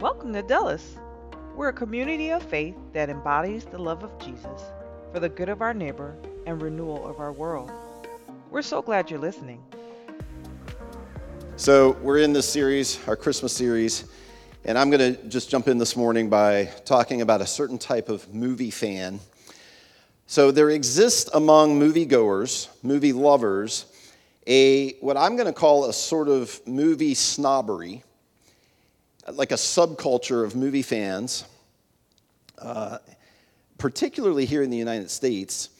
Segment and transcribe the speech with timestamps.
[0.00, 0.96] Welcome to Dulles.
[1.54, 4.62] We're a community of faith that embodies the love of Jesus
[5.12, 7.70] for the good of our neighbor and renewal of our world.
[8.50, 9.62] We're so glad you're listening.
[11.56, 14.06] So, we're in this series, our Christmas series,
[14.64, 18.08] and I'm going to just jump in this morning by talking about a certain type
[18.08, 19.20] of movie fan.
[20.26, 23.84] So, there exists among moviegoers, movie lovers,
[24.46, 28.02] a what I'm going to call a sort of movie snobbery,
[29.28, 31.44] like a subculture of movie fans,
[32.58, 32.98] uh,
[33.78, 35.70] particularly here in the United States,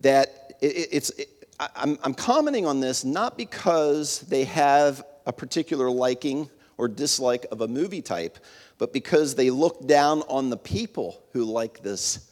[0.00, 1.10] that it, it's.
[1.10, 1.28] It,
[1.60, 7.60] I'm, I'm commenting on this not because they have a particular liking or dislike of
[7.60, 8.38] a movie type,
[8.78, 12.30] but because they look down on the people who like this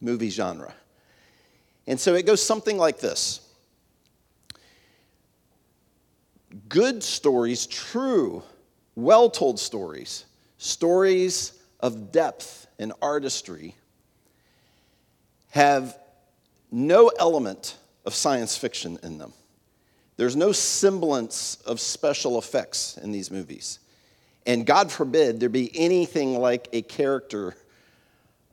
[0.00, 0.72] movie genre.
[1.86, 3.40] And so it goes something like this
[6.68, 8.42] Good stories, true,
[8.94, 10.24] well told stories,
[10.58, 13.76] stories of depth and artistry,
[15.50, 15.98] have
[16.70, 19.32] no element of science fiction in them.
[20.16, 23.78] There's no semblance of special effects in these movies.
[24.46, 27.54] And God forbid there be anything like a character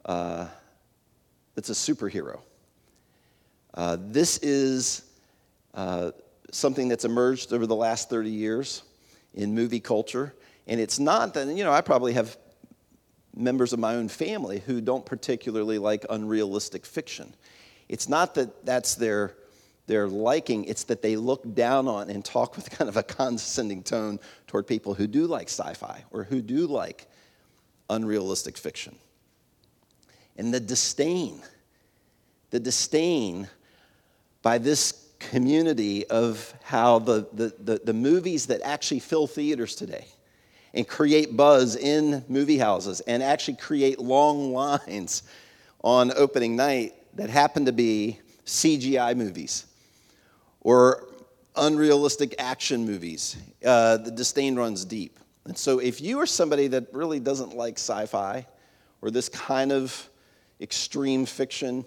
[0.05, 0.47] uh,
[1.55, 2.39] that's a superhero.
[3.73, 5.03] Uh, this is
[5.73, 6.11] uh,
[6.51, 8.83] something that's emerged over the last 30 years
[9.33, 10.35] in movie culture.
[10.67, 12.37] And it's not that, you know, I probably have
[13.35, 17.33] members of my own family who don't particularly like unrealistic fiction.
[17.87, 19.35] It's not that that's their,
[19.87, 23.83] their liking, it's that they look down on and talk with kind of a condescending
[23.83, 27.07] tone toward people who do like sci fi or who do like
[27.89, 28.95] unrealistic fiction.
[30.37, 31.41] And the disdain,
[32.51, 33.49] the disdain
[34.41, 40.05] by this community of how the, the, the, the, movies that actually fill theaters today
[40.73, 44.53] and create buzz in movie houses and actually create long
[44.87, 45.23] lines
[45.83, 49.65] on opening night that happen to be CGI movies
[50.61, 51.07] or
[51.55, 53.37] unrealistic action movies.
[53.63, 55.19] Uh, the disdain runs deep.
[55.45, 58.45] And so, if you are somebody that really doesn't like sci fi
[59.01, 60.09] or this kind of
[60.61, 61.85] extreme fiction,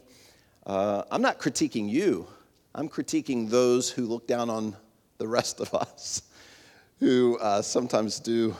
[0.67, 2.27] uh, I'm not critiquing you.
[2.75, 4.77] I'm critiquing those who look down on
[5.19, 6.23] the rest of us,
[7.01, 8.57] who uh, sometimes do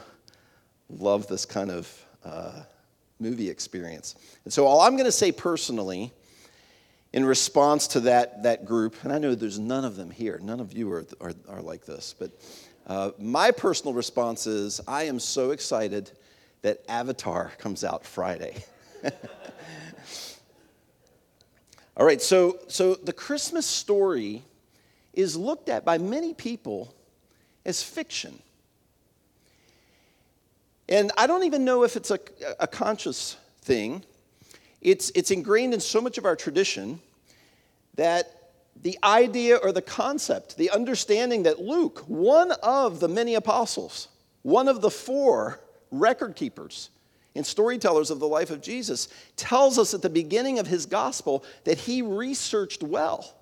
[0.91, 2.63] love this kind of uh,
[3.19, 4.15] movie experience.
[4.45, 6.13] And so, all I'm going to say personally
[7.13, 10.61] in response to that, that group, and I know there's none of them here, none
[10.61, 12.33] of you are, are, are like this, but
[12.87, 16.11] uh, my personal response is I am so excited
[16.63, 18.65] that Avatar comes out Friday.
[21.97, 24.43] All right, so, so the Christmas story
[25.13, 26.95] is looked at by many people
[27.67, 28.39] as fiction.
[30.89, 32.19] And I don't even know if it's a,
[32.59, 34.05] a conscious thing.
[34.81, 37.01] It's, it's ingrained in so much of our tradition
[37.95, 38.51] that
[38.83, 44.09] the idea or the concept, the understanding that Luke, one of the many apostles,
[44.43, 45.61] one of the four
[45.91, 46.89] record keepers
[47.35, 51.45] and storytellers of the life of Jesus, tells us at the beginning of his gospel
[51.65, 53.35] that he researched well,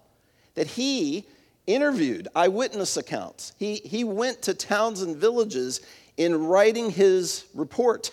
[0.54, 1.26] that he
[1.66, 3.52] interviewed eyewitness accounts.
[3.58, 5.80] He, he went to towns and villages
[6.16, 8.12] in writing his report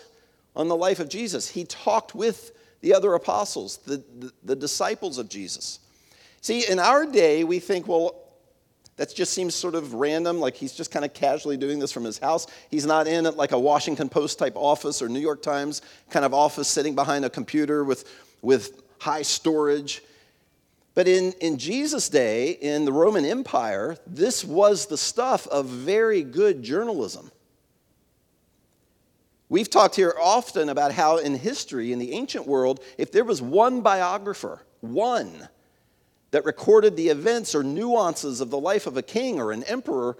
[0.56, 1.48] on the life of Jesus.
[1.48, 5.80] He talked with the other apostles, the, the, the, disciples of Jesus.
[6.40, 8.27] See, in our day, we think, well,
[8.98, 12.04] that just seems sort of random, like he's just kind of casually doing this from
[12.04, 12.46] his house.
[12.68, 16.34] He's not in like a Washington Post type office or New York Times kind of
[16.34, 18.10] office sitting behind a computer with,
[18.42, 20.02] with high storage.
[20.94, 26.24] But in, in Jesus' day, in the Roman Empire, this was the stuff of very
[26.24, 27.30] good journalism.
[29.48, 33.40] We've talked here often about how in history, in the ancient world, if there was
[33.40, 35.48] one biographer, one,
[36.30, 40.16] that recorded the events or nuances of the life of a king or an emperor,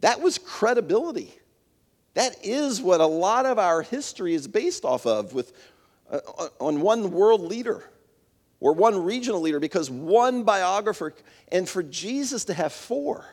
[0.00, 1.34] that was credibility.
[2.14, 5.52] That is what a lot of our history is based off of with,
[6.10, 6.20] uh,
[6.60, 7.84] on one world leader
[8.60, 11.14] or one regional leader because one biographer,
[11.52, 13.24] and for Jesus to have four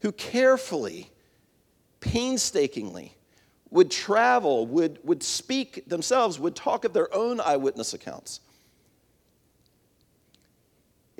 [0.00, 1.10] who carefully,
[2.00, 3.16] painstakingly,
[3.70, 8.40] would travel, would, would speak themselves, would talk of their own eyewitness accounts.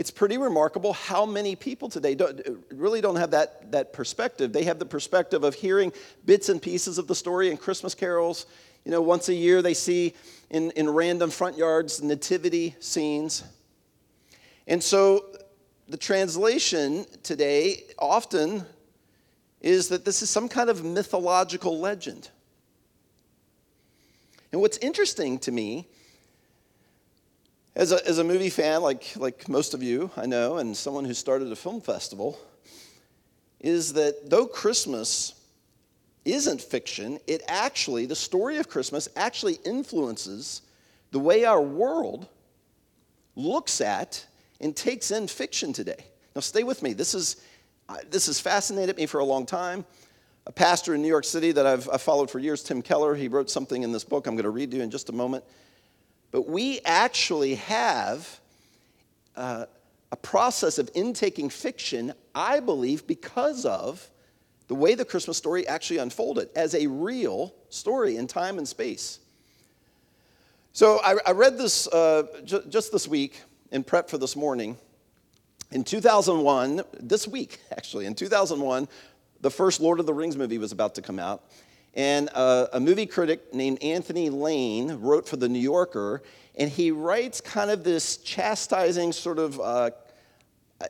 [0.00, 4.50] It's pretty remarkable how many people today don't, really don't have that, that perspective.
[4.50, 5.92] They have the perspective of hearing
[6.24, 8.46] bits and pieces of the story in Christmas carols.
[8.86, 10.14] You know, once a year they see
[10.48, 13.44] in, in random front yards nativity scenes.
[14.66, 15.26] And so
[15.86, 18.64] the translation today often
[19.60, 22.30] is that this is some kind of mythological legend.
[24.50, 25.88] And what's interesting to me,
[27.80, 31.06] as a, as a movie fan, like, like most of you I know, and someone
[31.06, 32.38] who started a film festival,
[33.58, 35.32] is that though Christmas
[36.26, 40.60] isn't fiction, it actually, the story of Christmas actually influences
[41.10, 42.28] the way our world
[43.34, 44.26] looks at
[44.60, 46.04] and takes in fiction today.
[46.34, 46.92] Now, stay with me.
[46.92, 47.42] This is,
[47.88, 49.86] uh, this has fascinated me for a long time.
[50.46, 53.28] A pastor in New York City that I've, I've followed for years, Tim Keller, he
[53.28, 55.44] wrote something in this book I'm going to read you in just a moment.
[56.32, 58.40] But we actually have
[59.36, 59.66] uh,
[60.12, 64.08] a process of intaking fiction, I believe, because of
[64.68, 69.18] the way the Christmas story actually unfolded as a real story in time and space.
[70.72, 73.42] So I, I read this uh, just this week
[73.72, 74.76] in prep for this morning.
[75.72, 78.88] In 2001, this week actually, in 2001,
[79.40, 81.42] the first Lord of the Rings movie was about to come out.
[81.94, 86.22] And uh, a movie critic named Anthony Lane wrote for The New Yorker,
[86.56, 89.90] and he writes kind of this chastising sort of, uh,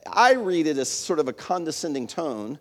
[0.07, 2.59] I read it as sort of a condescending tone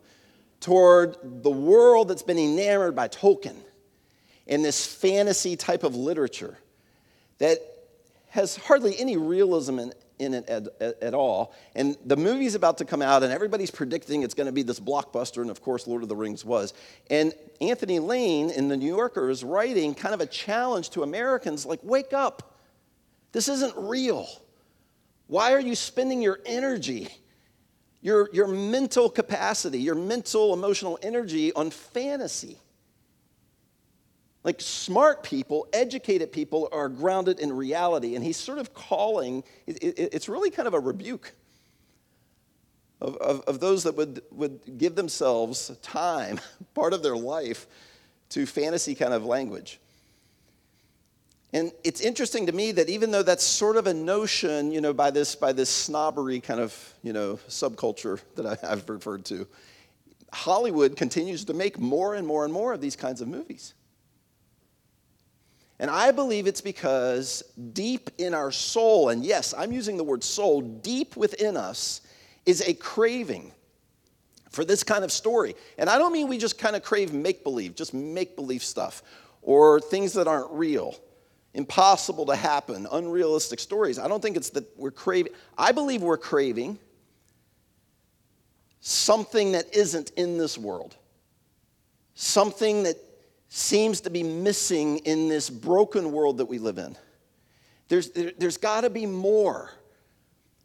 [0.60, 3.56] toward the world that's been enamored by Tolkien
[4.48, 6.58] and this fantasy type of literature
[7.38, 7.60] that
[8.30, 11.54] has hardly any realism in, in it at, at, at, all.
[11.76, 14.80] And the movie's about to come out, and everybody's predicting it's going to be this
[14.80, 16.74] blockbuster, and of course, Lord of the Rings was.
[17.10, 21.66] And Anthony Lane in The New Yorker is writing kind of a challenge to Americans
[21.66, 22.58] like, wake up.
[23.32, 24.28] This isn't real.
[25.28, 27.10] Why are you spending your energy
[28.02, 32.58] your, your mental capacity, your mental emotional energy on fantasy.
[34.44, 38.16] Like smart people, educated people are grounded in reality.
[38.16, 41.34] And he's sort of calling, it, it, it's really kind of a rebuke
[43.02, 46.40] of, of, of those that would, would give themselves time,
[46.74, 47.68] part of their life,
[48.30, 49.80] to fantasy kind of language.
[51.52, 54.94] And it's interesting to me that even though that's sort of a notion, you know,
[54.94, 59.48] by this, by this snobbery kind of, you know, subculture that I, have referred to,
[60.32, 63.74] Hollywood continues to make more and more and more of these kinds of movies.
[65.80, 67.42] And I believe it's because
[67.72, 72.02] deep in our soul, and yes, I'm using the word soul, deep within us
[72.46, 73.54] is a craving
[74.50, 75.56] for this kind of story.
[75.78, 79.04] And I don't mean we just kind of crave make believe, just make believe stuff,
[79.42, 80.96] or things that aren't real
[81.54, 83.98] impossible to happen, unrealistic stories.
[83.98, 86.78] I don't think it's that we're craving, I believe we're craving
[88.82, 90.96] something that isn't in this world,
[92.16, 92.98] something that
[93.50, 96.96] seems to be missing in this broken world that we live in.
[97.88, 99.72] There's, there, has got to be more.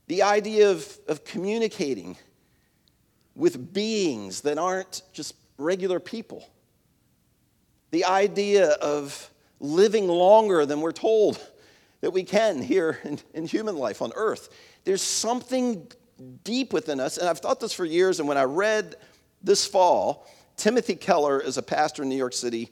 [0.06, 2.18] The idea of, of communicating
[3.34, 6.48] with beings that aren't just regular people.
[7.90, 9.30] The idea of
[9.60, 11.40] living longer than we're told
[12.02, 14.50] that we can here in, in human life on earth.
[14.84, 15.90] There's something
[16.44, 18.96] deep within us, and I've thought this for years, and when I read
[19.42, 22.70] this fall, Timothy Keller is a pastor in New York City,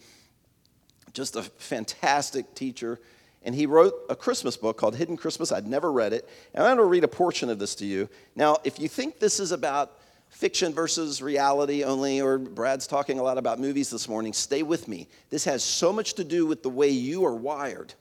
[1.13, 3.01] just a fantastic teacher.
[3.45, 5.51] And he wrote a Christmas book called Hidden Christmas.
[5.51, 6.29] I'd never read it.
[6.55, 8.09] And I'm going to read a portion of this to you.
[8.37, 9.99] Now, if you think this is about
[10.31, 14.89] fiction versus reality only, or Brad's talking a lot about movies this morning, stay with
[14.89, 15.09] me.
[15.31, 17.95] This has so much to do with the way you are wired,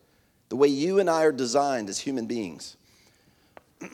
[0.50, 2.78] the way you and I are designed as human beings.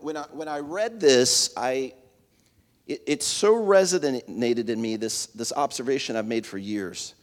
[0.00, 1.94] when, I, when I read this, I,
[2.86, 7.14] it, it so resonated in me, this, this observation I've made for years.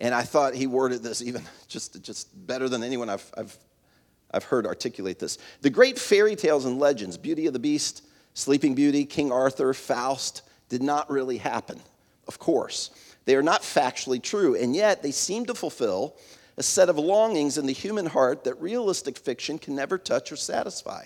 [0.00, 3.56] And I thought he worded this even just, just better than anyone I've, I've,
[4.30, 5.38] I've heard articulate this.
[5.62, 10.42] The great fairy tales and legends, Beauty of the Beast, Sleeping Beauty, King Arthur, Faust
[10.68, 11.80] did not really happen,
[12.28, 12.90] of course.
[13.24, 16.16] They are not factually true, and yet they seem to fulfill
[16.56, 20.36] a set of longings in the human heart that realistic fiction can never touch or
[20.36, 21.04] satisfy.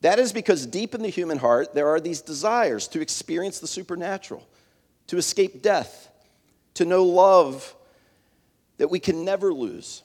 [0.00, 3.66] That is because deep in the human heart, there are these desires to experience the
[3.66, 4.46] supernatural,
[5.08, 6.08] to escape death,
[6.74, 7.74] to know love
[8.76, 10.02] that we can never lose,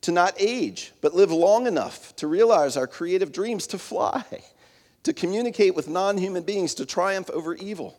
[0.00, 4.24] to not age, but live long enough to realize our creative dreams to fly,
[5.04, 7.96] to communicate with non human beings, to triumph over evil.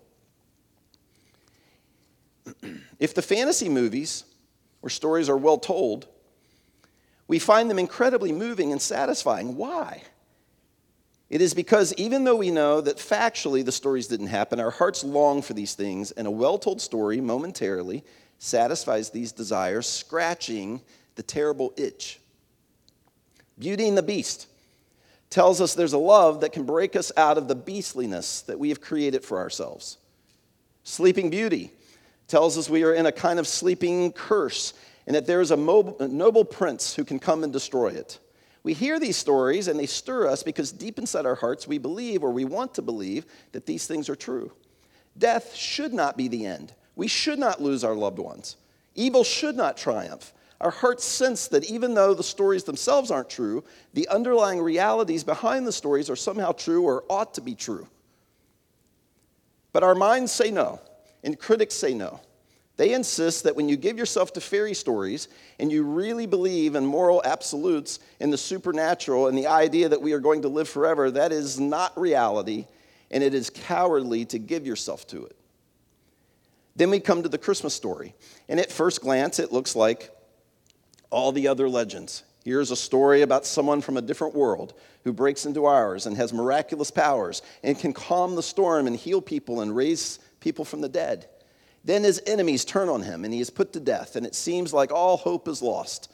[2.99, 4.25] if the fantasy movies
[4.81, 6.07] or stories are well told,
[7.27, 9.55] we find them incredibly moving and satisfying.
[9.55, 10.03] Why?
[11.29, 15.03] It is because even though we know that factually the stories didn't happen, our hearts
[15.03, 18.03] long for these things, and a well told story momentarily
[18.37, 20.81] satisfies these desires, scratching
[21.15, 22.19] the terrible itch.
[23.57, 24.47] Beauty and the Beast
[25.29, 28.69] tells us there's a love that can break us out of the beastliness that we
[28.69, 29.97] have created for ourselves.
[30.83, 31.71] Sleeping Beauty
[32.27, 34.73] tells us we are in a kind of sleeping curse
[35.07, 38.19] and that there is a, a noble prince who can come and destroy it.
[38.65, 42.23] We hear these stories and they stir us because deep inside our hearts we believe
[42.23, 44.51] or we want to believe that these things are true.
[45.15, 46.73] Death should not be the end.
[46.95, 48.55] We should not lose our loved ones.
[48.95, 50.33] Evil should not triumph.
[50.59, 55.67] Our hearts sense that even though the stories themselves aren't true, the underlying realities behind
[55.67, 57.87] the stories are somehow true or ought to be true.
[59.73, 60.81] But our minds say no,
[61.23, 62.19] and critics say no.
[62.77, 65.29] They insist that when you give yourself to fairy stories
[65.59, 70.11] and you really believe in moral absolutes, in the supernatural, and the idea that we
[70.11, 72.67] are going to live forever, that is not reality,
[73.11, 75.37] and it is cowardly to give yourself to it.
[76.75, 78.13] Then we come to the Christmas story,
[78.49, 80.09] and at first glance, it looks like
[81.09, 82.23] all the other legends.
[82.43, 84.73] Here's a story about someone from a different world
[85.05, 89.21] who breaks into ours and has miraculous powers and can calm the storm and heal
[89.21, 91.27] people and raise people from the dead.
[91.85, 94.73] Then his enemies turn on him and he is put to death, and it seems
[94.73, 96.11] like all hope is lost.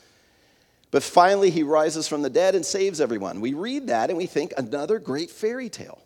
[0.92, 3.40] But finally, he rises from the dead and saves everyone.
[3.40, 6.04] We read that and we think another great fairy tale.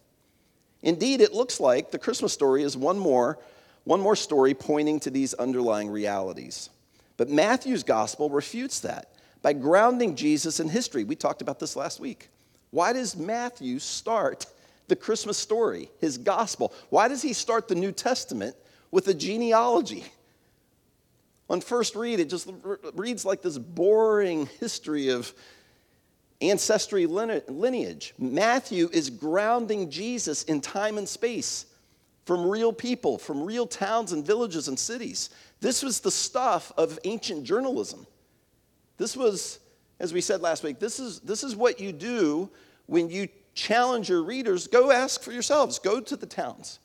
[0.84, 3.40] Indeed, it looks like the Christmas story is one more,
[3.84, 6.70] one more story pointing to these underlying realities.
[7.18, 11.04] But Matthew's gospel refutes that by grounding Jesus in history.
[11.04, 12.30] We talked about this last week.
[12.70, 14.46] Why does Matthew start
[14.88, 16.72] the Christmas story, his gospel?
[16.90, 18.56] Why does he start the New Testament
[18.96, 20.06] with a genealogy.
[21.50, 22.50] On first read, it just
[22.94, 25.34] reads like this boring history of
[26.40, 28.14] ancestry lineage.
[28.18, 31.66] Matthew is grounding Jesus in time and space
[32.24, 35.30] from real people, from real towns and villages and cities.
[35.60, 38.08] This was the stuff of ancient journalism.
[38.96, 39.60] This was,
[40.00, 42.50] as we said last week, this is, this is what you do
[42.86, 44.68] when you challenge your readers.
[44.68, 46.80] Go ask for yourselves, go to the towns.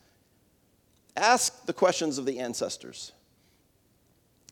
[1.21, 3.13] Ask the questions of the ancestors.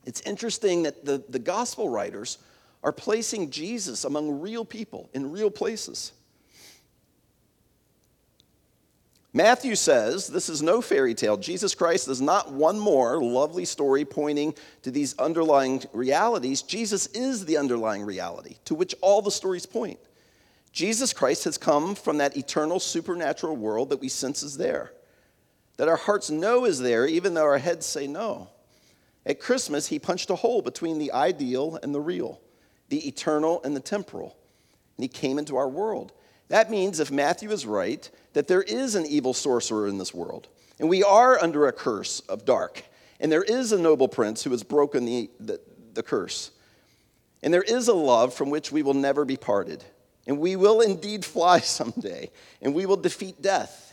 [0.05, 2.37] It's interesting that the, the gospel writers
[2.85, 6.13] are placing Jesus among real people in real places.
[9.33, 11.39] Matthew says this is no fairy tale.
[11.39, 16.61] Jesus Christ is not one more lovely story pointing to these underlying realities.
[16.61, 19.99] Jesus is the underlying reality to which all the stories point.
[20.73, 24.93] Jesus Christ has come from that eternal supernatural world that we sense is there
[25.79, 28.49] that our hearts know is there, even though our heads say no.
[29.25, 32.41] At Christmas, he punched a hole between the ideal and the real,
[32.89, 34.37] the eternal and the temporal.
[34.97, 36.13] And he came into our world.
[36.49, 40.49] That means, if Matthew is right, that there is an evil sorcerer in this world.
[40.81, 42.85] And we are under a curse of dark.
[43.21, 45.61] And there is a noble prince who has broken the, the,
[45.95, 46.51] the curse.
[47.43, 49.85] And there is a love from which we will never be parted.
[50.27, 52.31] And we will indeed fly someday.
[52.63, 53.88] And we will defeat death.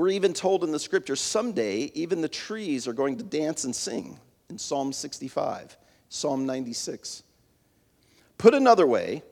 [0.00, 3.76] We're even told in the scripture someday even the trees are going to dance and
[3.76, 5.76] sing in Psalm 65,
[6.08, 7.22] Psalm 96.
[8.38, 9.22] Put another way,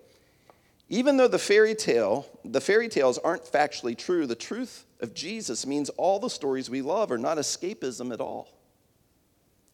[0.90, 5.64] even though the fairy tale, the fairy tales aren't factually true, the truth of Jesus
[5.64, 8.50] means all the stories we love are not escapism at all.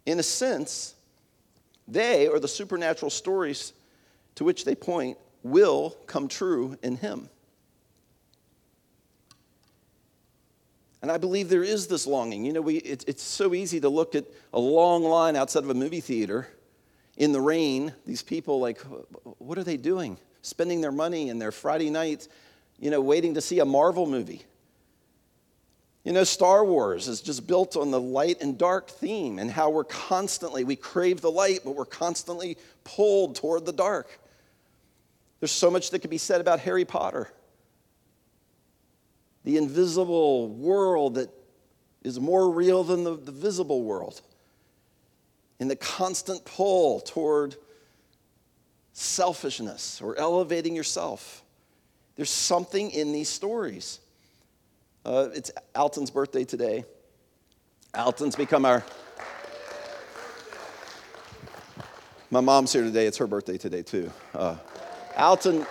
[0.07, 0.95] In a sense,
[1.89, 3.73] they or the supernatural stories
[4.37, 7.31] to which they point will come true in him.
[11.05, 12.47] And I believe there is this longing.
[12.47, 15.69] You know, we, it, it's so easy to look at a long line outside of
[15.69, 16.49] a movie theater
[17.19, 17.93] in the rain.
[18.07, 18.81] These people, like,
[19.37, 20.17] what are they doing?
[20.41, 22.27] Spending their money and their Friday night,
[22.81, 24.47] you know, waiting to see a Marvel movie.
[26.05, 29.69] You know, Star Wars is just built on the light and dark theme and how
[29.69, 34.09] we're constantly, we crave the light, but we're constantly pulled toward the dark.
[35.41, 37.31] There's so much that could be said about Harry Potter
[39.45, 41.31] the invisible world that
[42.03, 44.21] is more real than the, the visible world,
[45.61, 47.57] in the constant pull toward
[48.93, 51.43] selfishness or elevating yourself.
[52.17, 54.01] There's something in these stories.
[55.05, 56.85] Uh, it's Alton's birthday today.
[57.95, 58.85] Alton's become our.
[62.31, 63.07] My mom's here today.
[63.07, 64.11] It's her birthday today, too.
[64.35, 64.57] Uh,
[65.17, 65.67] Alton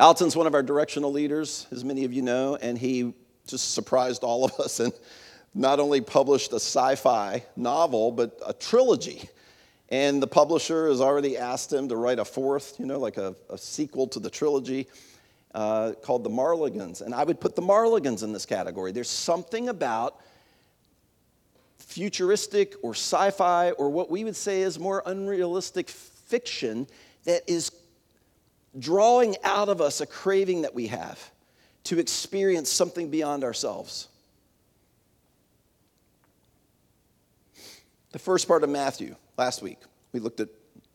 [0.00, 3.12] Alton's one of our directional leaders, as many of you know, and he
[3.46, 4.94] just surprised all of us and
[5.54, 9.28] not only published a sci fi novel, but a trilogy.
[9.90, 13.36] And the publisher has already asked him to write a fourth, you know, like a,
[13.50, 14.86] a sequel to the trilogy
[15.54, 17.02] uh, called The Marligans.
[17.02, 18.92] And I would put The Marligans in this category.
[18.92, 20.18] There's something about
[21.76, 26.86] futuristic or sci fi or what we would say is more unrealistic fiction
[27.24, 27.70] that is
[28.78, 31.30] drawing out of us a craving that we have
[31.84, 34.08] to experience something beyond ourselves.
[38.12, 39.78] The first part of Matthew, last week,
[40.12, 40.48] we looked at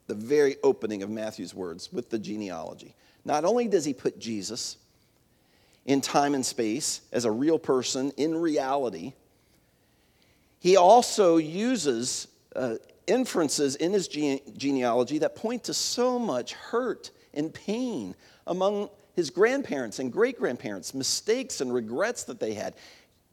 [0.07, 2.93] the very opening of Matthew's words with the genealogy.
[3.23, 4.77] Not only does he put Jesus
[5.85, 9.13] in time and space as a real person in reality,
[10.59, 12.75] he also uses uh,
[13.07, 18.15] inferences in his gene- genealogy that point to so much hurt and pain
[18.47, 22.73] among his grandparents and great grandparents, mistakes and regrets that they had.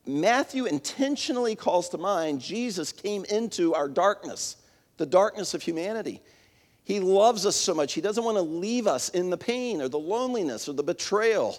[0.06, 4.56] Matthew intentionally calls to mind Jesus came into our darkness,
[4.96, 6.20] the darkness of humanity.
[6.84, 9.88] He loves us so much, he doesn't want to leave us in the pain or
[9.88, 11.56] the loneliness or the betrayal,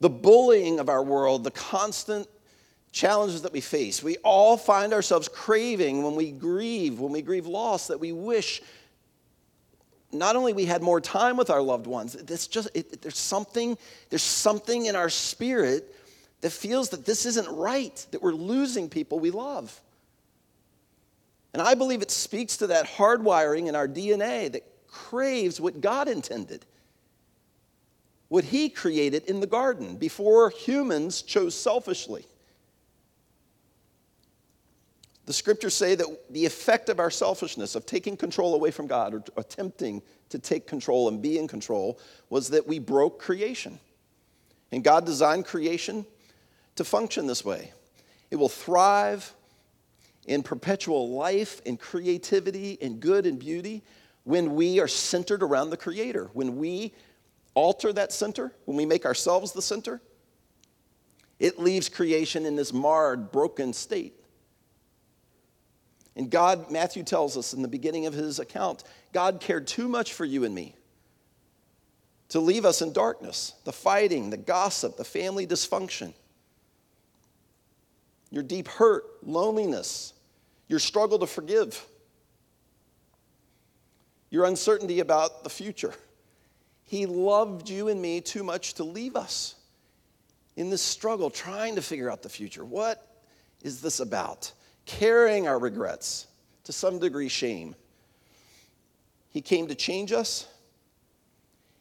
[0.00, 2.28] the bullying of our world, the constant
[2.92, 4.02] challenges that we face.
[4.02, 8.62] We all find ourselves craving when we grieve, when we grieve loss, that we wish
[10.18, 13.76] not only we had more time with our loved ones, it's just it, there's something
[14.10, 15.94] there's something in our spirit
[16.40, 19.80] that feels that this isn't right, that we're losing people we love.
[21.52, 26.08] And I believe it speaks to that hardwiring in our DNA that craves what God
[26.08, 26.66] intended,
[28.28, 32.26] what He created in the garden before humans chose selfishly.
[35.26, 39.12] The scriptures say that the effect of our selfishness, of taking control away from God
[39.12, 41.98] or attempting to take control and be in control,
[42.30, 43.78] was that we broke creation.
[44.70, 46.06] And God designed creation
[46.76, 47.72] to function this way
[48.30, 49.34] it will thrive
[50.26, 53.82] in perpetual life and creativity and good and beauty
[54.24, 56.30] when we are centered around the Creator.
[56.32, 56.92] When we
[57.54, 60.00] alter that center, when we make ourselves the center,
[61.38, 64.14] it leaves creation in this marred, broken state.
[66.16, 68.82] And God, Matthew tells us in the beginning of his account,
[69.12, 70.74] God cared too much for you and me
[72.30, 76.14] to leave us in darkness, the fighting, the gossip, the family dysfunction,
[78.30, 80.14] your deep hurt, loneliness,
[80.68, 81.86] your struggle to forgive,
[84.30, 85.94] your uncertainty about the future.
[86.84, 89.54] He loved you and me too much to leave us
[90.56, 92.64] in this struggle, trying to figure out the future.
[92.64, 93.06] What
[93.62, 94.52] is this about?
[94.86, 96.26] Carrying our regrets,
[96.64, 97.74] to some degree, shame.
[99.30, 100.46] He came to change us.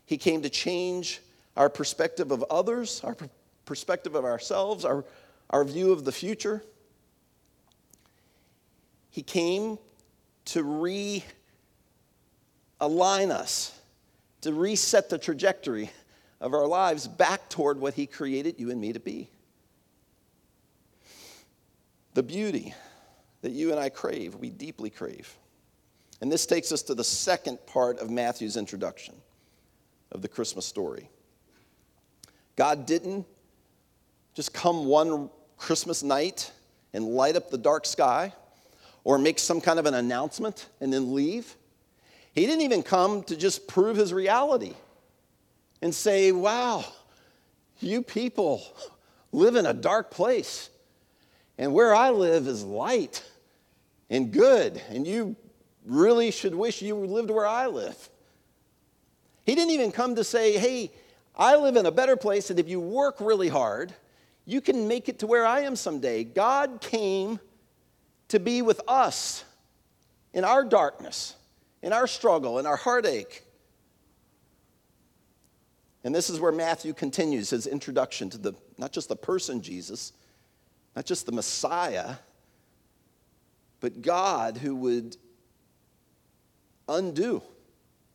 [0.05, 1.21] He came to change
[1.55, 3.15] our perspective of others, our
[3.65, 5.05] perspective of ourselves, our,
[5.49, 6.63] our view of the future.
[9.09, 9.79] He came
[10.45, 11.21] to realign
[13.31, 13.79] us,
[14.41, 15.89] to reset the trajectory
[16.41, 19.29] of our lives back toward what He created you and me to be.
[22.13, 22.73] The beauty,
[23.45, 25.37] that you and I crave, we deeply crave.
[26.19, 29.13] And this takes us to the second part of Matthew's introduction
[30.11, 31.11] of the Christmas story.
[32.55, 33.27] God didn't
[34.33, 36.51] just come one Christmas night
[36.91, 38.33] and light up the dark sky
[39.03, 41.55] or make some kind of an announcement and then leave.
[42.33, 44.73] He didn't even come to just prove his reality
[45.83, 46.83] and say, wow,
[47.79, 48.63] you people
[49.31, 50.71] live in a dark place,
[51.59, 53.23] and where I live is light
[54.09, 55.35] and good, and you
[55.85, 58.09] really should wish you lived where I live.
[59.45, 60.91] He didn't even come to say, hey,
[61.35, 63.93] I live in a better place, and if you work really hard,
[64.45, 66.23] you can make it to where I am someday.
[66.23, 67.39] God came
[68.29, 69.43] to be with us
[70.33, 71.35] in our darkness,
[71.81, 73.43] in our struggle, in our heartache.
[76.03, 80.13] And this is where Matthew continues his introduction to the not just the person Jesus,
[80.95, 82.15] not just the Messiah,
[83.79, 85.17] but God who would
[86.87, 87.41] undo.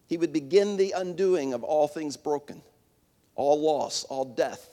[0.06, 2.62] He would begin the undoing of all things broken,
[3.36, 4.68] all loss, all death.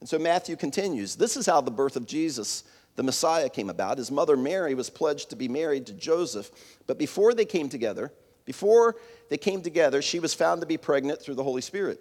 [0.00, 2.64] And so Matthew continues this is how the birth of Jesus,
[2.96, 3.98] the Messiah, came about.
[3.98, 6.50] His mother Mary was pledged to be married to Joseph,
[6.86, 8.12] but before they came together,
[8.44, 8.96] before
[9.28, 12.00] they came together, she was found to be pregnant through the Holy Spirit.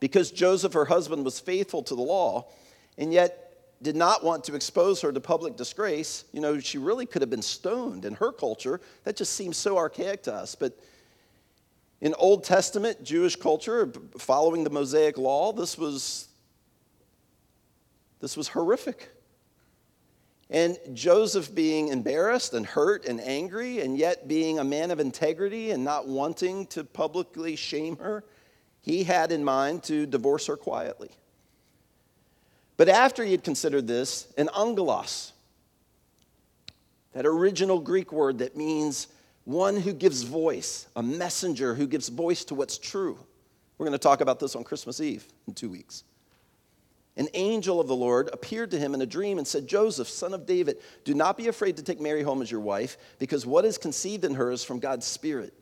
[0.00, 2.48] Because Joseph, her husband, was faithful to the law,
[2.98, 3.41] and yet
[3.82, 7.30] did not want to expose her to public disgrace, you know, she really could have
[7.30, 8.80] been stoned in her culture.
[9.04, 10.54] That just seems so archaic to us.
[10.54, 10.78] But
[12.00, 16.28] in Old Testament Jewish culture, following the Mosaic law, this was,
[18.20, 19.08] this was horrific.
[20.50, 25.70] And Joseph being embarrassed and hurt and angry, and yet being a man of integrity
[25.70, 28.24] and not wanting to publicly shame her,
[28.82, 31.10] he had in mind to divorce her quietly.
[32.82, 35.34] But after he had considered this, an angelos,
[37.12, 39.06] that original Greek word that means
[39.44, 43.20] one who gives voice, a messenger who gives voice to what's true.
[43.78, 46.02] We're going to talk about this on Christmas Eve in two weeks.
[47.16, 50.34] an angel of the Lord appeared to him in a dream and said, Joseph, son
[50.34, 53.64] of David, do not be afraid to take Mary home as your wife, because what
[53.64, 55.52] is conceived in her is from God's Spirit.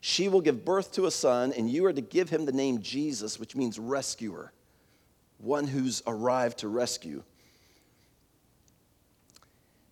[0.00, 2.80] She will give birth to a son, and you are to give him the name
[2.80, 4.52] Jesus, which means rescuer,
[5.38, 7.22] one who's arrived to rescue.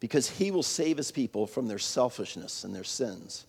[0.00, 3.46] Because he will save his people from their selfishness and their sins.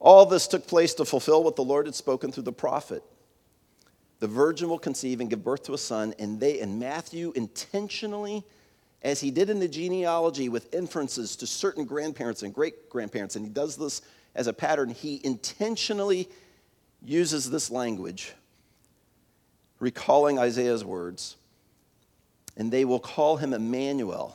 [0.00, 3.02] All this took place to fulfill what the Lord had spoken through the prophet.
[4.20, 8.44] The virgin will conceive and give birth to a son, and they and Matthew intentionally,
[9.02, 13.44] as he did in the genealogy with inferences to certain grandparents and great grandparents, and
[13.44, 14.02] he does this
[14.34, 16.28] as a pattern, he intentionally
[17.02, 18.32] uses this language,
[19.84, 21.36] recalling Isaiah's words,
[22.56, 24.34] and they will call him Emmanuel.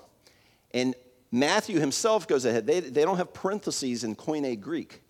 [0.76, 0.94] And
[1.32, 2.68] Matthew himself goes ahead.
[2.68, 5.02] They, they don't have parentheses in Koine Greek.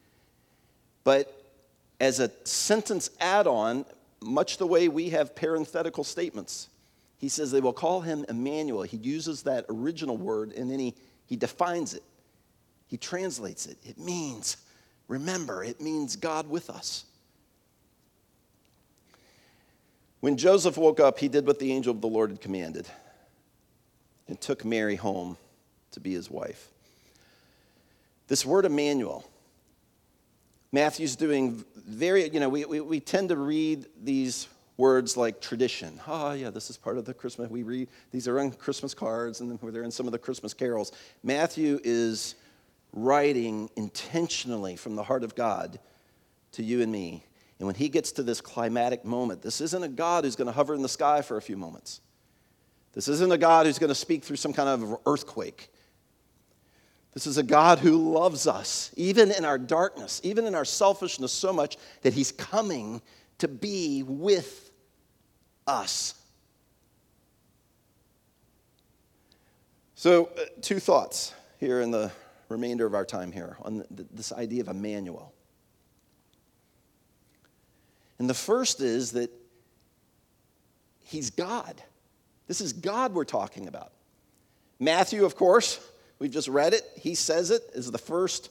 [1.03, 1.43] But
[1.99, 3.85] as a sentence add on,
[4.21, 6.69] much the way we have parenthetical statements.
[7.17, 8.83] He says they will call him Emmanuel.
[8.83, 12.03] He uses that original word and then he, he defines it.
[12.87, 13.77] He translates it.
[13.83, 14.55] It means,
[15.09, 17.05] remember, it means God with us.
[20.19, 22.87] When Joseph woke up, he did what the angel of the Lord had commanded
[24.27, 25.37] and took Mary home
[25.91, 26.69] to be his wife.
[28.27, 29.25] This word Emmanuel,
[30.71, 35.99] Matthew's doing very, you know, we, we, we, tend to read these words like tradition.
[36.07, 37.49] Oh, yeah, this is part of the Christmas.
[37.49, 40.91] We read, these are on Christmas cards and they're in some of the Christmas carols.
[41.23, 42.35] Matthew is
[42.93, 45.79] writing intentionally from the heart of God
[46.51, 47.23] to you and me.
[47.59, 50.53] And when he gets to this climatic moment, this isn't a God who's going to
[50.53, 51.99] hover in the sky for a few moments.
[52.93, 55.69] This isn't a God who's going to speak through some kind of earthquake.
[57.13, 61.31] This is a God who loves us, even in our darkness, even in our selfishness,
[61.31, 63.01] so much that He's coming
[63.39, 64.71] to be with
[65.67, 66.13] us.
[69.95, 72.11] So, uh, two thoughts here in the
[72.47, 75.33] remainder of our time here on this idea of Emmanuel.
[78.19, 79.31] And the first is that
[81.05, 81.81] He's God.
[82.47, 83.91] This is God we're talking about.
[84.79, 85.79] Matthew, of course,
[86.19, 86.83] We've just read it.
[86.95, 88.49] He says it is the first,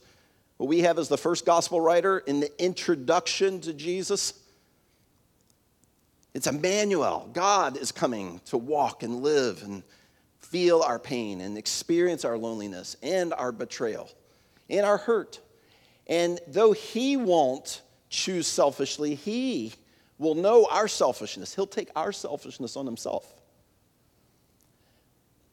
[0.57, 4.33] what we have as the first gospel writer in the introduction to Jesus.
[6.33, 7.28] It's Emmanuel.
[7.35, 9.83] God is coming to walk and live and
[10.38, 14.09] feel our pain and experience our loneliness and our betrayal
[14.70, 15.40] and our hurt.
[16.07, 19.75] And though He won't choose selfishly, He
[20.18, 21.55] will know our selfishness.
[21.55, 23.33] He'll take our selfishness on Himself.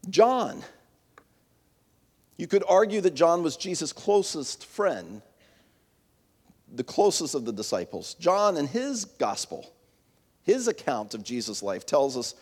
[0.09, 0.63] John
[2.37, 5.21] you could argue that John was Jesus' closest friend,
[6.73, 8.15] the closest of the disciples.
[8.15, 9.71] John, in his gospel,
[10.43, 12.35] his account of Jesus' life, tells us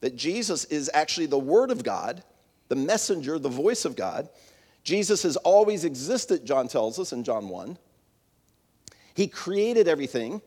[0.00, 2.22] that Jesus is actually the Word of God,
[2.68, 4.28] the messenger, the voice of God.
[4.82, 7.78] Jesus has always existed, John tells us in John 1.
[9.16, 10.42] He created everything.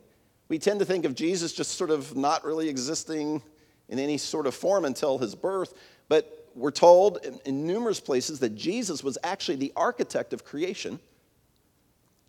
[0.48, 3.42] We tend to think of Jesus just sort of not really existing
[3.90, 5.74] in any sort of form until his birth,
[6.08, 11.00] but we're told in, in numerous places that Jesus was actually the architect of creation.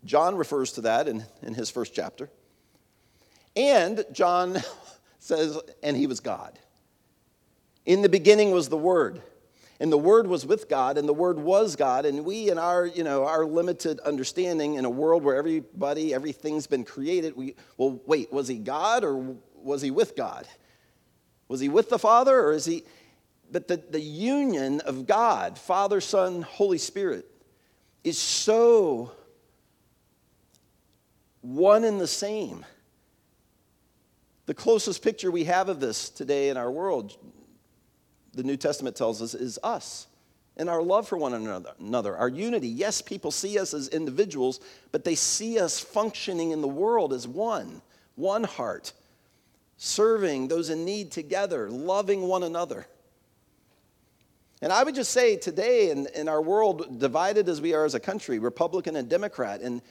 [0.03, 2.27] John refers to that in, in his first chapter.
[3.55, 4.57] And John
[5.19, 6.57] says, and he was God.
[7.85, 9.21] In the beginning was the Word,
[9.81, 12.05] and the Word was with God, and the Word was God.
[12.05, 16.67] And we, in our, you know, our limited understanding, in a world where everybody, everything's
[16.67, 20.47] been created, we, well, wait, was he God or was he with God?
[21.49, 22.85] Was he with the Father or is he?
[23.51, 27.25] but the, the union of God, Father, Son, Holy Spirit,
[28.03, 29.11] is so
[31.41, 32.65] one and the same.
[34.45, 37.17] The closest picture we have of this today in our world,
[38.33, 40.07] the New Testament tells us, is us
[40.57, 41.33] and our love for one
[41.79, 42.67] another, our unity.
[42.67, 44.59] Yes, people see us as individuals,
[44.91, 47.81] but they see us functioning in the world as one,
[48.15, 48.93] one heart,
[49.77, 52.85] serving those in need together, loving one another.
[54.61, 57.95] And I would just say today, in, in our world, divided as we are as
[57.95, 59.81] a country, Republican and Democrat, and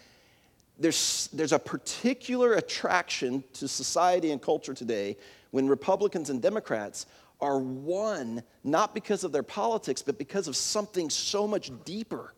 [0.79, 5.17] there's, there's a particular attraction to society and culture today
[5.51, 7.07] when Republicans and Democrats
[7.41, 12.35] are one, not because of their politics, but because of something so much deeper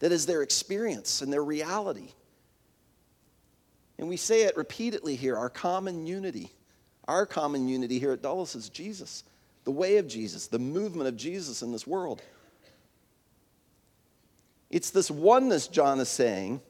[0.00, 2.12] that is their experience and their reality.
[3.98, 6.50] And we say it repeatedly here our common unity.
[7.06, 9.24] Our common unity here at Dulles is Jesus
[9.64, 12.22] the way of Jesus, the movement of Jesus in this world.
[14.70, 16.60] It's this oneness John is saying,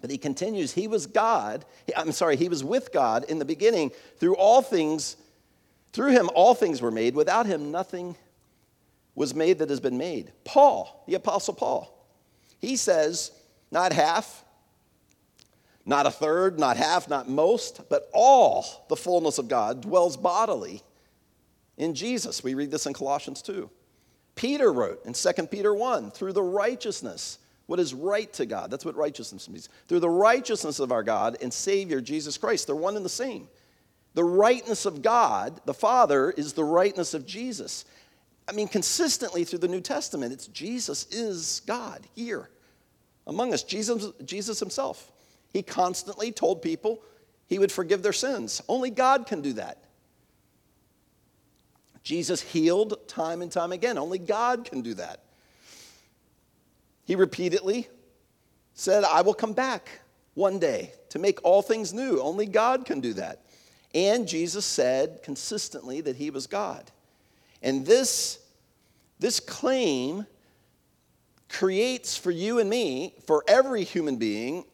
[0.00, 1.64] but he continues, he was God,
[1.94, 5.16] I'm sorry, he was with God in the beginning through all things.
[5.92, 7.14] Through him, all things were made.
[7.14, 8.16] Without him, nothing
[9.14, 10.32] was made that has been made.
[10.44, 11.96] Paul, the Apostle Paul,
[12.58, 13.32] he says,
[13.70, 14.44] not half,
[15.84, 20.82] not a third, not half, not most, but all the fullness of God dwells bodily
[21.76, 22.44] in Jesus.
[22.44, 23.68] We read this in Colossians 2.
[24.36, 28.70] Peter wrote in 2 Peter 1 through the righteousness, what is right to God.
[28.70, 29.68] That's what righteousness means.
[29.86, 32.66] Through the righteousness of our God and Savior Jesus Christ.
[32.66, 33.48] They're one and the same.
[34.14, 37.84] The rightness of God, the Father, is the rightness of Jesus.
[38.48, 42.50] I mean, consistently through the New Testament, it's Jesus is God here
[43.26, 45.12] among us, Jesus, Jesus himself.
[45.52, 47.00] He constantly told people
[47.48, 48.60] he would forgive their sins.
[48.68, 49.78] Only God can do that.
[52.02, 53.98] Jesus healed time and time again.
[53.98, 55.22] Only God can do that.
[57.04, 57.88] He repeatedly
[58.74, 60.00] said, I will come back
[60.34, 62.20] one day to make all things new.
[62.20, 63.44] Only God can do that.
[63.94, 66.90] And Jesus said consistently that he was God.
[67.62, 68.38] And this,
[69.18, 70.26] this claim
[71.48, 74.64] creates for you and me, for every human being,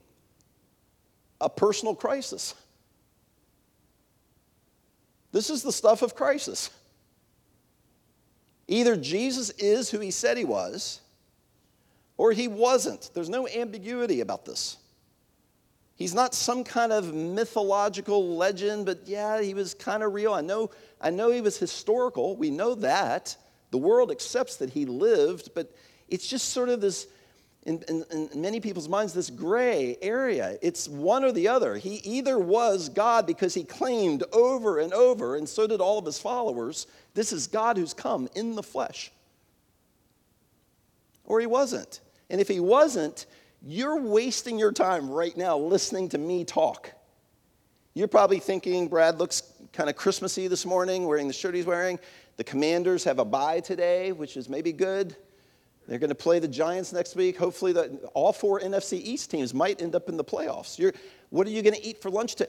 [1.40, 2.54] a personal crisis.
[5.32, 6.70] This is the stuff of crisis.
[8.68, 11.00] Either Jesus is who he said he was,
[12.16, 13.10] or he wasn't.
[13.14, 14.78] There's no ambiguity about this.
[15.96, 20.34] He's not some kind of mythological legend, but yeah, he was kind of real.
[20.34, 22.36] I know, I know he was historical.
[22.36, 23.34] We know that.
[23.70, 25.74] The world accepts that he lived, but
[26.08, 27.06] it's just sort of this,
[27.64, 30.58] in, in, in, many people's minds, this gray area.
[30.60, 31.76] It's one or the other.
[31.76, 36.04] He either was God because he claimed over and over, and so did all of
[36.04, 39.10] his followers, this is God who's come in the flesh.
[41.24, 42.00] Or he wasn't.
[42.28, 43.24] And if he wasn't,
[43.66, 46.92] you're wasting your time right now listening to me talk.
[47.94, 51.98] You're probably thinking Brad looks kind of Christmassy this morning, wearing the shirt he's wearing.
[52.36, 55.16] The commanders have a bye today, which is maybe good.
[55.88, 57.36] They're going to play the Giants next week.
[57.38, 60.78] Hopefully, the, all four NFC East teams might end up in the playoffs.
[60.78, 60.92] You're,
[61.30, 62.36] what are you going to eat for lunch?
[62.36, 62.48] To,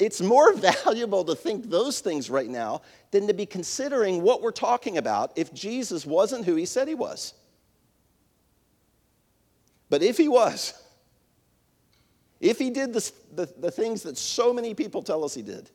[0.00, 0.52] it's more
[0.84, 5.32] valuable to think those things right now than to be considering what we're talking about
[5.36, 7.34] if Jesus wasn't who he said he was.
[9.88, 10.74] But if he was,
[12.40, 15.70] if he did this, the, the things that so many people tell us he did,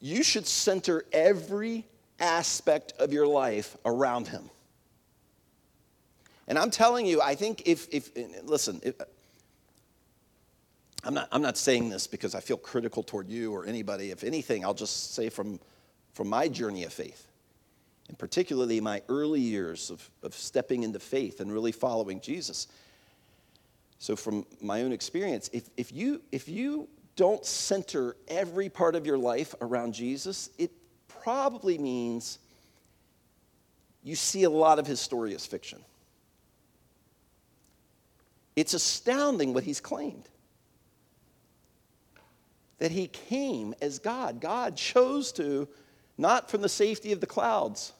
[0.00, 1.86] you should center every
[2.20, 4.50] aspect of your life around him.
[6.46, 8.10] And I'm telling you, I think if, if
[8.42, 8.96] listen, if,
[11.02, 14.10] I'm, not, I'm not saying this because I feel critical toward you or anybody.
[14.10, 15.58] If anything, I'll just say from,
[16.12, 17.26] from my journey of faith
[18.08, 22.68] and particularly my early years of, of stepping into faith and really following Jesus.
[23.98, 29.06] So, from my own experience, if, if, you, if you don't center every part of
[29.06, 30.70] your life around Jesus, it
[31.08, 32.38] probably means
[34.02, 35.82] you see a lot of his story as fiction.
[38.56, 40.28] It's astounding what he's claimed
[42.78, 44.40] that he came as God.
[44.40, 45.68] God chose to
[46.16, 47.92] not from the safety of the clouds,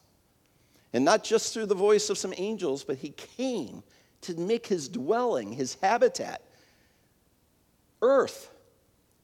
[0.92, 3.83] and not just through the voice of some angels, but he came
[4.22, 6.42] to make his dwelling, his habitat,
[8.00, 8.50] earth,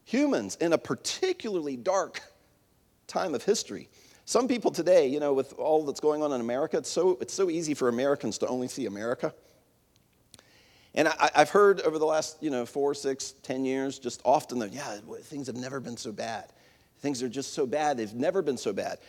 [0.03, 2.21] humans, in a particularly dark
[3.07, 3.89] time of history.
[4.25, 7.33] Some people today, you know, with all that's going on in America, it's so, it's
[7.33, 9.33] so easy for Americans to only see America.
[10.93, 14.59] And I, have heard over the last, you know, four, six, ten years, just often
[14.59, 16.51] that, yeah, things have never been so bad.
[17.01, 18.99] Things are just so bad, they've never been so bad.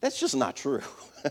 [0.00, 0.82] That's just not true.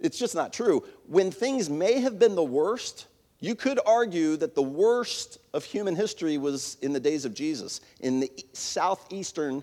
[0.00, 0.84] it's just not true.
[1.06, 3.06] When things may have been the worst,
[3.40, 7.80] you could argue that the worst of human history was in the days of Jesus,
[8.00, 9.62] in the southeastern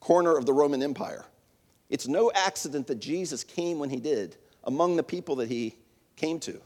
[0.00, 1.24] corner of the Roman Empire.
[1.90, 5.76] It's no accident that Jesus came when he did among the people that he
[6.16, 6.60] came to.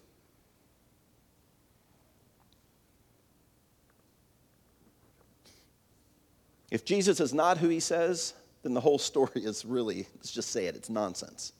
[6.71, 10.51] If Jesus is not who he says, then the whole story is really, let's just
[10.51, 11.53] say it, it's nonsense.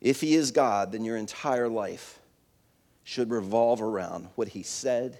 [0.00, 2.20] If he is God, then your entire life
[3.02, 5.18] should revolve around what he said,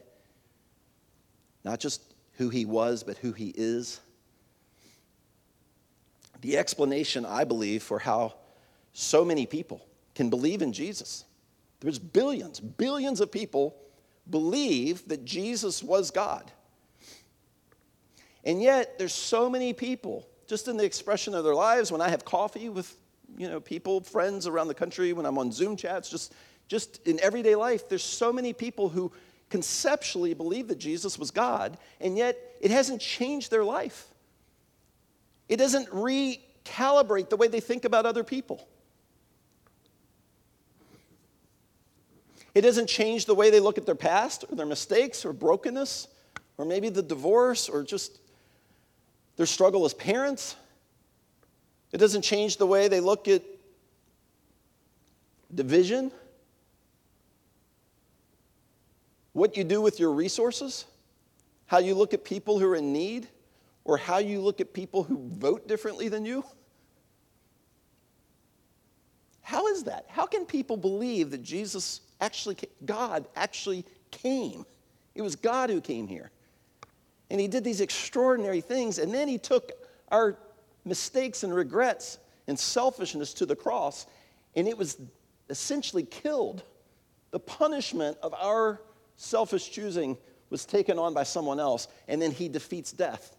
[1.65, 2.03] not just
[2.35, 4.01] who he was, but who he is.
[6.41, 8.35] The explanation, I believe, for how
[8.93, 11.25] so many people can believe in Jesus.
[11.81, 13.75] There's billions, billions of people
[14.31, 16.53] believe that Jesus was God.
[18.45, 22.09] And yet, there's so many people, just in the expression of their lives, when I
[22.09, 22.95] have coffee with
[23.37, 26.33] you know, people, friends around the country, when I'm on Zoom chats, just,
[26.67, 29.13] just in everyday life, there's so many people who
[29.51, 34.07] conceptually believe that Jesus was God, and yet it hasn't changed their life.
[35.49, 38.69] It doesn't recalibrate the way they think about other people.
[42.55, 46.09] It doesn't change the way they look at their past or their mistakes or brokenness
[46.57, 48.19] or maybe the divorce or just
[49.39, 50.57] their struggle as parents.
[51.93, 53.43] It doesn't change the way they look at
[55.55, 56.13] division,
[59.33, 60.85] what you do with your resources,
[61.67, 63.29] how you look at people who are in need,
[63.85, 66.45] or how you look at people who vote differently than you.
[69.41, 70.05] How is that?
[70.09, 74.67] How can people believe that Jesus actually, God actually came?
[75.15, 76.33] It was God who came here.
[77.31, 79.73] And he did these extraordinary things, and then he took
[80.11, 80.39] our
[80.85, 84.07] mistakes and regrets and selfishness to the cross,
[84.57, 84.97] and it was
[85.51, 86.63] essentially killed.
[87.31, 88.81] The punishment of our
[89.17, 90.17] selfish choosing
[90.51, 93.37] was taken on by someone else, and then he defeats death.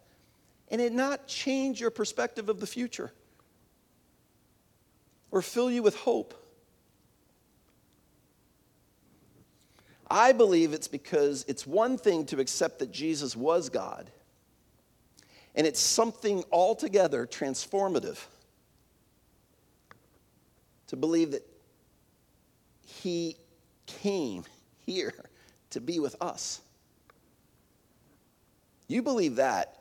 [0.69, 3.11] And it not change your perspective of the future
[5.31, 6.35] or fill you with hope.
[10.09, 14.09] I believe it's because it's one thing to accept that Jesus was God,
[15.55, 18.17] and it's something altogether transformative
[20.87, 21.45] to believe that
[22.85, 23.37] He
[23.85, 24.45] came
[24.85, 25.13] here
[25.71, 26.61] to be with us.
[28.87, 29.75] You believe that,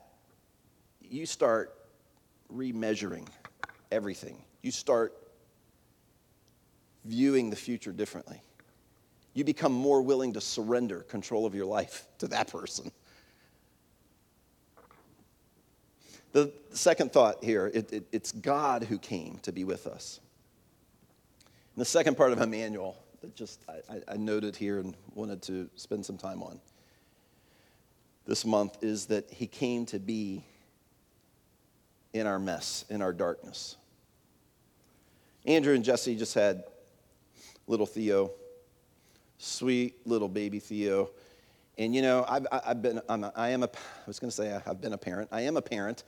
[1.00, 1.74] you start
[2.52, 3.26] remeasuring
[3.90, 4.42] everything.
[4.62, 5.14] You start
[7.06, 8.42] viewing the future differently.
[9.38, 12.90] You become more willing to surrender control of your life to that person.
[16.32, 20.18] The second thought here it, it, it's God who came to be with us.
[21.76, 25.70] And the second part of Emmanuel that just I, I noted here and wanted to
[25.76, 26.58] spend some time on
[28.26, 30.42] this month is that he came to be
[32.12, 33.76] in our mess, in our darkness.
[35.46, 36.64] Andrew and Jesse just had
[37.68, 38.32] little Theo,
[39.38, 41.10] sweet little baby Theo.
[41.78, 44.36] And you know, I've, I've been, I'm a, I am a, I was going to
[44.36, 45.28] say I've been a parent.
[45.32, 46.02] I am a parent.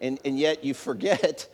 [0.00, 1.48] And, and yet you forget.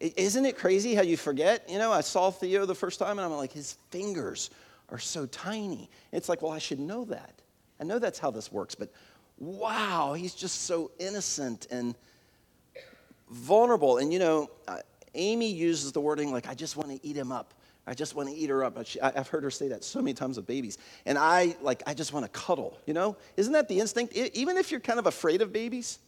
[0.00, 1.68] Isn't it crazy how you forget?
[1.68, 4.50] You know, I saw Theo the first time and I'm like, his fingers
[4.90, 5.90] are so tiny.
[6.12, 7.42] It's like, well, I should know that.
[7.80, 8.92] I know that's how this works, but
[9.38, 11.96] wow, he's just so innocent and
[13.30, 13.98] vulnerable.
[13.98, 14.78] And you know, uh,
[15.14, 17.54] Amy uses the wording like, I just want to eat him up.
[17.88, 18.78] I just want to eat her up.
[19.02, 20.76] I, have heard her say that so many times with babies.
[21.06, 23.16] And I, like, I just want to cuddle, you know?
[23.38, 24.14] Isn't that the instinct?
[24.14, 25.98] even if you're kind of afraid of babies,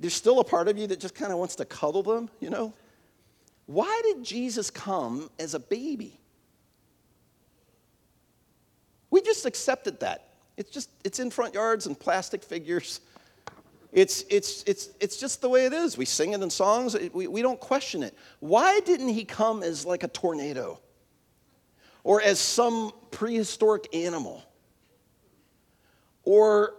[0.00, 2.50] there's still a part of you that just kind of wants to cuddle them, you
[2.50, 2.72] know?
[3.66, 6.18] Why did Jesus come as a baby?
[9.10, 10.30] We just accepted that.
[10.56, 13.00] It's just, it's in front yards and plastic figures.
[13.96, 15.96] It's, it's, it's, it's just the way it is.
[15.96, 18.14] We sing it in songs, we, we don't question it.
[18.40, 20.78] Why didn't he come as like a tornado
[22.04, 24.44] or as some prehistoric animal
[26.24, 26.74] or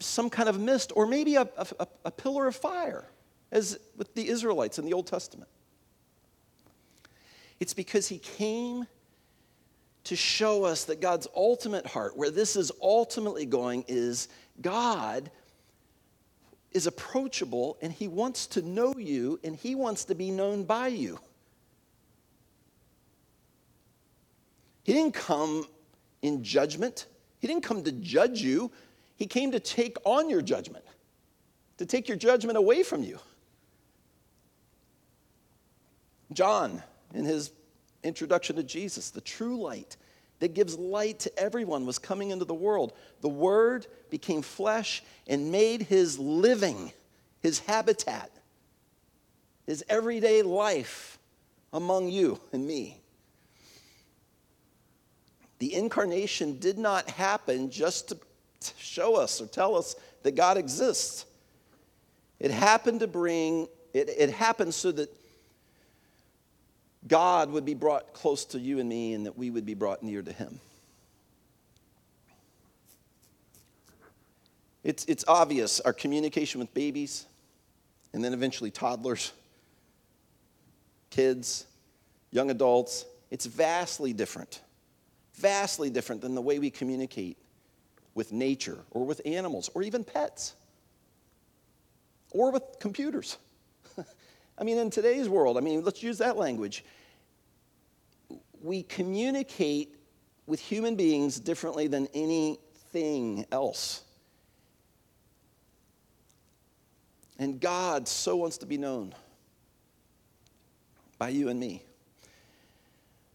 [0.00, 3.08] some kind of mist or maybe a, a, a pillar of fire
[3.52, 5.48] as with the Israelites in the Old Testament?
[7.60, 8.84] It's because he came
[10.08, 14.28] to show us that God's ultimate heart, where this is ultimately going, is
[14.62, 15.30] God
[16.72, 20.88] is approachable and he wants to know you and he wants to be known by
[20.88, 21.20] you.
[24.82, 25.66] He didn't come
[26.22, 27.04] in judgment,
[27.38, 28.72] he didn't come to judge you.
[29.16, 30.84] He came to take on your judgment,
[31.76, 33.18] to take your judgment away from you.
[36.32, 37.50] John, in his
[38.02, 39.96] introduction to Jesus, the true light,
[40.40, 42.92] that gives light to everyone was coming into the world.
[43.20, 46.92] The Word became flesh and made his living,
[47.40, 48.30] his habitat,
[49.66, 51.18] his everyday life
[51.72, 53.00] among you and me.
[55.58, 58.18] The incarnation did not happen just to
[58.78, 61.26] show us or tell us that God exists.
[62.38, 65.12] It happened to bring, it, it happened so that
[67.08, 70.02] God would be brought close to you and me and that we would be brought
[70.02, 70.60] near to Him.
[74.84, 77.26] It's, it's obvious our communication with babies
[78.12, 79.32] and then eventually toddlers,
[81.10, 81.66] kids,
[82.30, 84.60] young adults, it's vastly different.
[85.34, 87.36] Vastly different than the way we communicate
[88.14, 90.54] with nature or with animals or even pets
[92.32, 93.36] or with computers.
[94.58, 96.84] I mean, in today's world, I mean, let's use that language.
[98.62, 99.94] We communicate
[100.46, 104.02] with human beings differently than anything else.
[107.38, 109.14] And God so wants to be known
[111.18, 111.82] by you and me.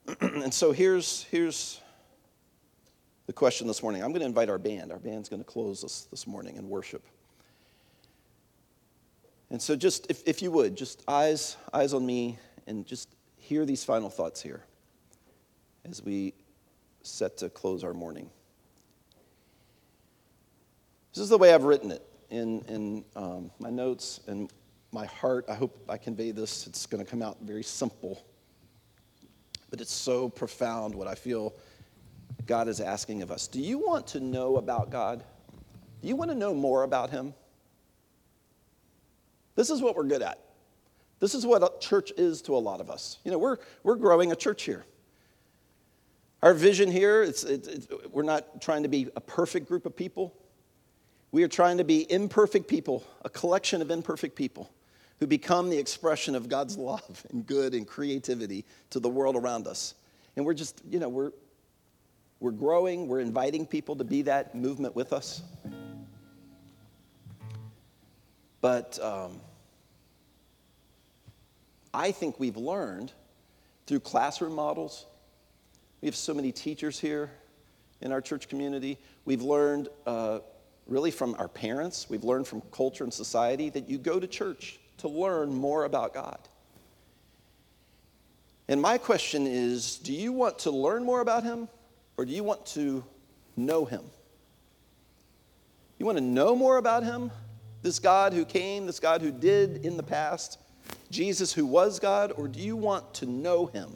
[0.22, 1.80] and so here's, here's
[3.28, 4.04] the question this morning.
[4.04, 4.92] I'm going to invite our band.
[4.92, 7.04] Our band's going to close us this morning in worship.
[9.50, 13.08] And so just if, if you would, just eyes, eyes on me and just
[13.38, 14.64] hear these final thoughts here
[15.90, 16.34] as we
[17.02, 18.30] set to close our morning.
[21.14, 24.52] This is the way I've written it in, in um, my notes and
[24.92, 25.46] my heart.
[25.48, 26.66] I hope I convey this.
[26.66, 28.26] It's going to come out very simple,
[29.70, 31.54] but it's so profound what I feel
[32.46, 33.48] God is asking of us.
[33.48, 35.24] Do you want to know about God?
[36.02, 37.34] Do you want to know more about Him?
[39.56, 40.40] This is what we're good at.
[41.20, 43.20] This is what a church is to a lot of us.
[43.24, 44.84] You know, we're, we're growing a church here.
[46.44, 49.96] Our vision here, it's, it's, it's, we're not trying to be a perfect group of
[49.96, 50.36] people.
[51.32, 54.70] We are trying to be imperfect people, a collection of imperfect people
[55.22, 59.68] who become the expression of God's love and good and creativity to the world around
[59.68, 59.96] us.
[60.36, 61.32] And we're just, you know, we're,
[62.42, 65.42] we're growing, we're inviting people to be that movement with us.
[68.60, 69.40] But um,
[71.94, 73.14] I think we've learned
[73.88, 75.06] through classroom models.
[76.04, 77.32] We have so many teachers here
[78.02, 78.98] in our church community.
[79.24, 80.40] We've learned uh,
[80.86, 84.82] really from our parents, we've learned from culture and society that you go to church
[84.98, 86.40] to learn more about God.
[88.68, 91.70] And my question is do you want to learn more about Him
[92.18, 93.06] or do you want to
[93.56, 94.04] know Him?
[96.00, 97.32] You want to know more about Him?
[97.82, 100.60] This God who came, this God who did in the past,
[101.10, 103.96] Jesus who was God, or do you want to know Him?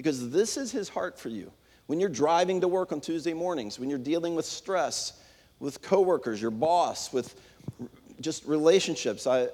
[0.00, 1.52] Because this is His heart for you.
[1.86, 5.20] When you're driving to work on Tuesday mornings, when you're dealing with stress,
[5.58, 7.38] with coworkers, your boss, with
[8.18, 9.26] just relationships.
[9.26, 9.48] I,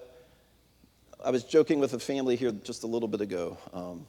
[1.25, 3.59] I was joking with a family here just a little bit ago.
[3.73, 4.07] Um,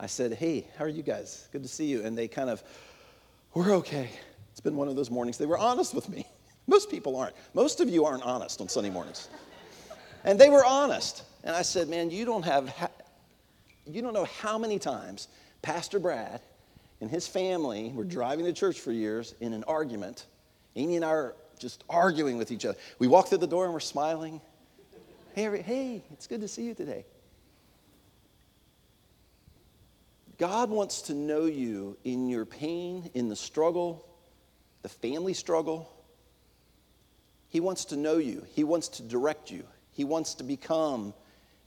[0.00, 1.46] I said, Hey, how are you guys?
[1.52, 2.02] Good to see you.
[2.04, 2.60] And they kind of,
[3.54, 4.10] We're okay.
[4.50, 5.38] It's been one of those mornings.
[5.38, 6.26] They were honest with me.
[6.66, 7.36] Most people aren't.
[7.54, 9.28] Most of you aren't honest on Sunday mornings.
[10.24, 11.22] And they were honest.
[11.44, 12.88] And I said, Man, you don't have, ha-
[13.86, 15.28] you don't know how many times
[15.60, 16.40] Pastor Brad
[17.00, 18.12] and his family were mm-hmm.
[18.12, 20.26] driving to church for years in an argument.
[20.76, 22.78] Amy and I are just arguing with each other.
[22.98, 24.40] We walk through the door and we're smiling.
[25.34, 27.04] Hey, hey, it's good to see you today.
[30.38, 34.04] God wants to know you in your pain, in the struggle,
[34.82, 35.92] the family struggle.
[37.48, 38.44] He wants to know you.
[38.52, 39.64] He wants to direct you.
[39.92, 41.14] He wants to become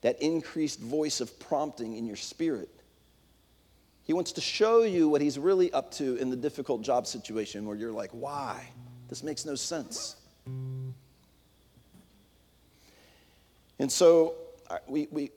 [0.05, 2.69] that increased voice of prompting in your spirit.
[4.03, 7.65] He wants to show you what he's really up to in the difficult job situation
[7.65, 8.69] where you're like, why?
[9.07, 10.15] This makes no sense.
[13.79, 14.35] And so
[14.87, 15.31] we, we,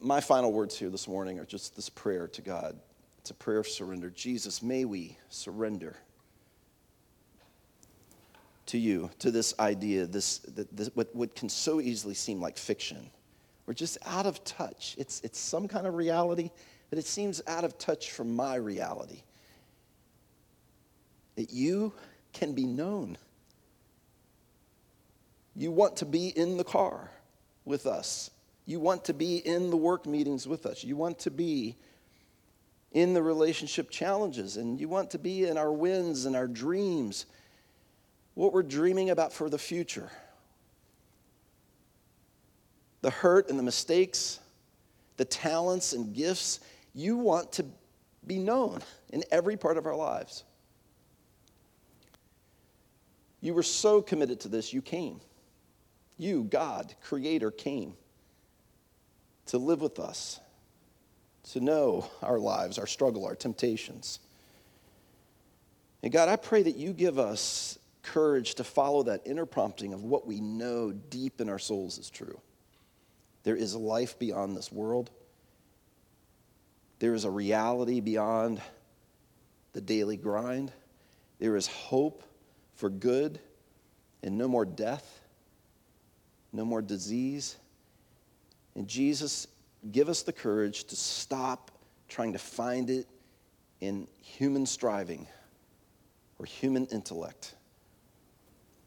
[0.00, 2.76] my final words here this morning are just this prayer to God.
[3.18, 4.10] It's a prayer of surrender.
[4.10, 5.94] Jesus, may we surrender
[8.66, 13.10] to you, to this idea, this, this what, what can so easily seem like fiction.
[13.66, 14.94] We're just out of touch.
[14.98, 16.50] It's, it's some kind of reality,
[16.90, 19.22] but it seems out of touch from my reality.
[21.36, 21.92] That you
[22.32, 23.16] can be known
[25.54, 27.10] you want to be in the car
[27.64, 28.30] with us.
[28.64, 30.82] You want to be in the work meetings with us.
[30.82, 31.76] You want to be
[32.92, 37.26] in the relationship challenges, and you want to be in our wins and our dreams,
[38.34, 40.10] what we're dreaming about for the future.
[43.02, 44.38] The hurt and the mistakes,
[45.16, 46.60] the talents and gifts,
[46.94, 47.66] you want to
[48.26, 48.80] be known
[49.10, 50.44] in every part of our lives.
[53.40, 55.20] You were so committed to this, you came.
[56.16, 57.94] You, God, Creator, came
[59.46, 60.38] to live with us,
[61.50, 64.20] to know our lives, our struggle, our temptations.
[66.04, 70.02] And God, I pray that you give us courage to follow that inner prompting of
[70.02, 72.40] what we know deep in our souls is true.
[73.44, 75.10] There is life beyond this world.
[76.98, 78.60] There is a reality beyond
[79.72, 80.72] the daily grind.
[81.38, 82.22] There is hope
[82.74, 83.40] for good
[84.22, 85.22] and no more death
[86.52, 87.56] no more disease.
[88.74, 89.46] And Jesus,
[89.90, 91.70] give us the courage to stop
[92.08, 93.06] trying to find it
[93.80, 95.26] in human striving
[96.38, 97.54] or human intellect.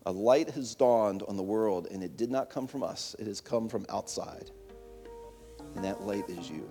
[0.08, 3.26] A light has dawned on the world, and it did not come from us, it
[3.26, 4.52] has come from outside.
[5.76, 6.70] And that light is you.